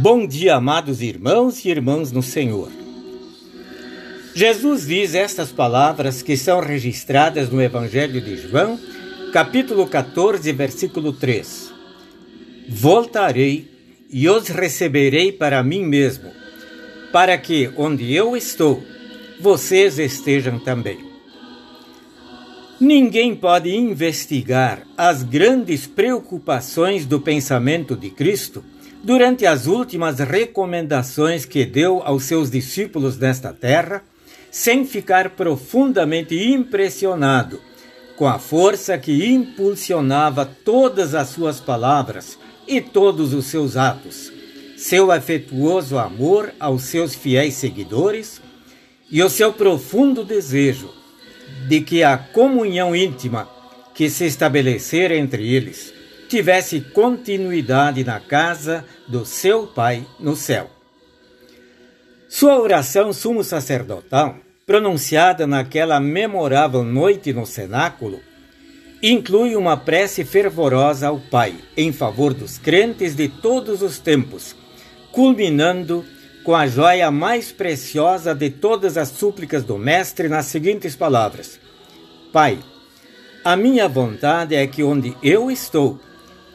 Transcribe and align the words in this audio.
Bom 0.00 0.28
dia, 0.28 0.54
amados 0.54 1.02
irmãos 1.02 1.64
e 1.64 1.70
irmãs 1.70 2.12
no 2.12 2.22
Senhor. 2.22 2.70
Jesus 4.32 4.86
diz 4.86 5.12
estas 5.12 5.50
palavras 5.50 6.22
que 6.22 6.36
são 6.36 6.60
registradas 6.60 7.50
no 7.50 7.60
Evangelho 7.60 8.20
de 8.20 8.36
João, 8.36 8.78
capítulo 9.32 9.88
14, 9.88 10.52
versículo 10.52 11.12
3. 11.12 11.74
Voltarei 12.68 13.68
e 14.08 14.28
os 14.28 14.46
receberei 14.46 15.32
para 15.32 15.64
mim 15.64 15.84
mesmo, 15.84 16.30
para 17.10 17.36
que 17.36 17.68
onde 17.76 18.14
eu 18.14 18.36
estou, 18.36 18.80
vocês 19.40 19.98
estejam 19.98 20.60
também. 20.60 21.04
Ninguém 22.78 23.34
pode 23.34 23.74
investigar 23.74 24.86
as 24.96 25.24
grandes 25.24 25.88
preocupações 25.88 27.04
do 27.04 27.18
pensamento 27.20 27.96
de 27.96 28.10
Cristo 28.10 28.62
durante 29.02 29.46
as 29.46 29.66
últimas 29.66 30.18
recomendações 30.18 31.44
que 31.44 31.64
deu 31.64 32.02
aos 32.04 32.24
seus 32.24 32.50
discípulos 32.50 33.18
nesta 33.18 33.52
terra, 33.52 34.02
sem 34.50 34.84
ficar 34.84 35.30
profundamente 35.30 36.34
impressionado 36.34 37.60
com 38.16 38.26
a 38.26 38.38
força 38.38 38.98
que 38.98 39.28
impulsionava 39.28 40.44
todas 40.44 41.14
as 41.14 41.28
suas 41.28 41.60
palavras 41.60 42.38
e 42.66 42.80
todos 42.80 43.32
os 43.32 43.46
seus 43.46 43.76
atos, 43.76 44.32
seu 44.76 45.12
afetuoso 45.12 45.96
amor 45.96 46.52
aos 46.58 46.82
seus 46.82 47.14
fiéis 47.14 47.54
seguidores 47.54 48.42
e 49.10 49.22
o 49.22 49.30
seu 49.30 49.52
profundo 49.52 50.24
desejo 50.24 50.92
de 51.68 51.80
que 51.80 52.02
a 52.02 52.18
comunhão 52.18 52.94
íntima 52.94 53.48
que 53.94 54.10
se 54.10 54.26
estabelecera 54.26 55.16
entre 55.16 55.48
eles 55.54 55.94
tivesse 56.28 56.80
continuidade 56.80 58.04
na 58.04 58.20
casa 58.20 58.84
do 59.08 59.24
seu 59.24 59.66
Pai 59.66 60.06
no 60.20 60.36
céu. 60.36 60.70
Sua 62.28 62.60
oração 62.60 63.12
sumo 63.12 63.42
sacerdotal, 63.42 64.36
pronunciada 64.66 65.46
naquela 65.46 65.98
memorável 65.98 66.84
noite 66.84 67.32
no 67.32 67.46
cenáculo, 67.46 68.20
inclui 69.02 69.56
uma 69.56 69.76
prece 69.76 70.24
fervorosa 70.24 71.08
ao 71.08 71.18
Pai 71.18 71.54
em 71.74 71.90
favor 71.90 72.34
dos 72.34 72.58
crentes 72.58 73.16
de 73.16 73.28
todos 73.28 73.80
os 73.80 73.98
tempos, 73.98 74.54
culminando 75.10 76.04
com 76.44 76.54
a 76.54 76.66
joia 76.66 77.10
mais 77.10 77.50
preciosa 77.50 78.34
de 78.34 78.50
todas 78.50 78.98
as 78.98 79.08
súplicas 79.08 79.64
do 79.64 79.78
Mestre 79.78 80.28
nas 80.28 80.46
seguintes 80.46 80.94
palavras: 80.94 81.58
Pai, 82.32 82.58
a 83.44 83.56
minha 83.56 83.88
vontade 83.88 84.54
é 84.54 84.66
que 84.66 84.82
onde 84.82 85.16
eu 85.22 85.50
estou, 85.50 85.98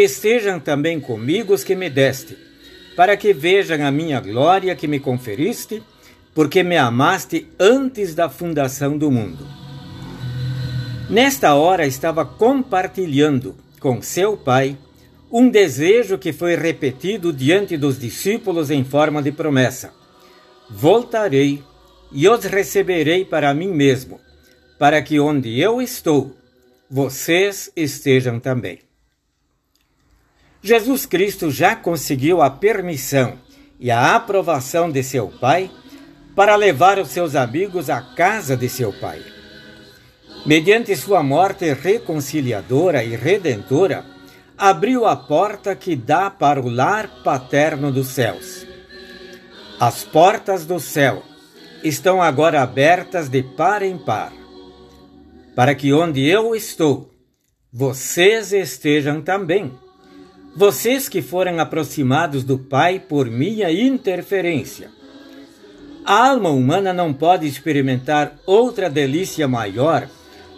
estejam 0.00 0.60
também 0.60 1.00
comigo 1.00 1.54
os 1.54 1.64
que 1.64 1.74
me 1.74 1.88
deste, 1.88 2.36
para 2.94 3.16
que 3.16 3.32
vejam 3.32 3.84
a 3.86 3.90
minha 3.90 4.20
glória 4.20 4.74
que 4.74 4.88
me 4.88 5.00
conferiste, 5.00 5.82
porque 6.34 6.62
me 6.62 6.76
amaste 6.76 7.46
antes 7.58 8.14
da 8.14 8.28
fundação 8.28 8.98
do 8.98 9.10
mundo. 9.10 9.46
Nesta 11.08 11.54
hora 11.54 11.86
estava 11.86 12.24
compartilhando 12.24 13.54
com 13.78 14.02
seu 14.02 14.36
pai 14.36 14.76
um 15.30 15.48
desejo 15.48 16.18
que 16.18 16.32
foi 16.32 16.56
repetido 16.56 17.32
diante 17.32 17.76
dos 17.76 17.98
discípulos 17.98 18.70
em 18.70 18.84
forma 18.84 19.22
de 19.22 19.32
promessa: 19.32 19.92
Voltarei 20.68 21.62
e 22.12 22.28
os 22.28 22.44
receberei 22.44 23.24
para 23.24 23.52
mim 23.54 23.68
mesmo, 23.68 24.20
para 24.78 25.00
que 25.02 25.18
onde 25.20 25.60
eu 25.60 25.80
estou, 25.80 26.36
vocês 26.90 27.70
estejam 27.76 28.38
também. 28.38 28.85
Jesus 30.66 31.06
Cristo 31.06 31.48
já 31.48 31.76
conseguiu 31.76 32.42
a 32.42 32.50
permissão 32.50 33.38
e 33.78 33.88
a 33.88 34.16
aprovação 34.16 34.90
de 34.90 35.00
seu 35.00 35.28
Pai 35.28 35.70
para 36.34 36.56
levar 36.56 36.98
os 36.98 37.10
seus 37.10 37.36
amigos 37.36 37.88
à 37.88 38.02
casa 38.02 38.56
de 38.56 38.68
seu 38.68 38.92
Pai. 38.92 39.22
Mediante 40.44 40.96
sua 40.96 41.22
morte 41.22 41.72
reconciliadora 41.72 43.04
e 43.04 43.14
redentora, 43.14 44.04
abriu 44.58 45.06
a 45.06 45.14
porta 45.14 45.76
que 45.76 45.94
dá 45.94 46.30
para 46.30 46.60
o 46.60 46.68
lar 46.68 47.22
paterno 47.22 47.92
dos 47.92 48.08
céus. 48.08 48.66
As 49.78 50.02
portas 50.02 50.66
do 50.66 50.80
céu 50.80 51.22
estão 51.84 52.20
agora 52.20 52.60
abertas 52.60 53.28
de 53.28 53.44
par 53.44 53.84
em 53.84 53.96
par, 53.96 54.32
para 55.54 55.76
que 55.76 55.92
onde 55.92 56.28
eu 56.28 56.56
estou, 56.56 57.08
vocês 57.72 58.52
estejam 58.52 59.22
também 59.22 59.72
vocês 60.56 61.06
que 61.06 61.20
foram 61.20 61.60
aproximados 61.60 62.42
do 62.42 62.58
Pai 62.58 62.98
por 62.98 63.26
minha 63.30 63.70
interferência. 63.70 64.90
A 66.02 66.30
alma 66.30 66.48
humana 66.48 66.94
não 66.94 67.12
pode 67.12 67.46
experimentar 67.46 68.38
outra 68.46 68.88
delícia 68.88 69.46
maior, 69.46 70.08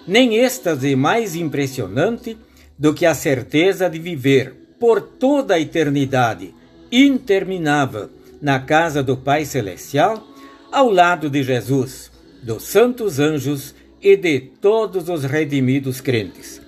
nem 0.06 0.36
êxtase 0.36 0.94
mais 0.94 1.34
impressionante 1.34 2.38
do 2.78 2.94
que 2.94 3.04
a 3.04 3.14
certeza 3.14 3.91
de 3.91 3.98
viver 3.98 4.54
por 4.78 5.00
toda 5.00 5.54
a 5.54 5.60
eternidade 5.60 6.54
interminável 6.92 8.09
na 8.41 8.60
casa 8.60 9.03
do 9.03 9.16
Pai 9.16 9.44
Celestial, 9.44 10.25
ao 10.70 10.91
lado 10.92 11.28
de 11.28 11.42
Jesus, 11.42 12.12
dos 12.41 12.62
santos 12.62 13.19
anjos 13.19 13.75
e 14.00 14.16
de 14.16 14.38
todos 14.38 15.09
os 15.09 15.25
redimidos 15.25 16.00
crentes. 16.00 16.68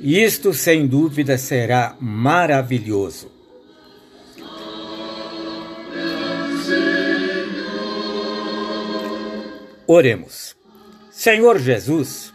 Isto, 0.00 0.54
sem 0.54 0.86
dúvida, 0.86 1.36
será 1.36 1.96
maravilhoso. 2.00 3.30
Oremos. 9.86 10.54
Senhor 11.10 11.58
Jesus, 11.58 12.32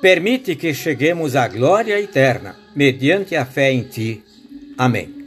permite 0.00 0.54
que 0.54 0.72
cheguemos 0.72 1.36
à 1.36 1.46
glória 1.46 2.00
eterna, 2.00 2.56
mediante 2.74 3.36
a 3.36 3.44
fé 3.44 3.72
em 3.72 3.82
Ti. 3.82 4.22
Amém. 4.78 5.17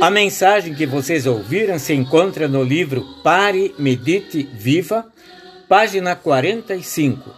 A 0.00 0.10
mensagem 0.10 0.74
que 0.74 0.86
vocês 0.86 1.26
ouviram 1.26 1.78
se 1.78 1.92
encontra 1.92 2.48
no 2.48 2.64
livro 2.64 3.04
Pare, 3.22 3.74
Medite, 3.78 4.48
Viva, 4.50 5.04
página 5.68 6.16
45, 6.16 7.30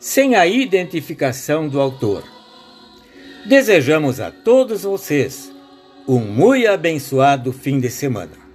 sem 0.00 0.34
a 0.34 0.46
identificação 0.46 1.68
do 1.68 1.78
autor. 1.78 2.24
Desejamos 3.44 4.18
a 4.18 4.30
todos 4.30 4.84
vocês 4.84 5.52
um 6.08 6.20
muito 6.20 6.66
abençoado 6.66 7.52
fim 7.52 7.78
de 7.78 7.90
semana. 7.90 8.45